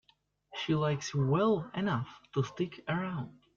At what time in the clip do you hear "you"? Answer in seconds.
1.13-1.27